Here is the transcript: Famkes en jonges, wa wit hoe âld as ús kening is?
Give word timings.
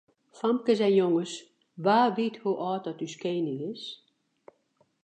Famkes 0.37 0.79
en 0.87 0.93
jonges, 0.99 1.33
wa 1.85 1.99
wit 2.15 2.35
hoe 2.41 2.57
âld 2.69 2.85
as 2.91 3.01
ús 3.05 3.15
kening 3.23 3.61
is? 3.71 3.83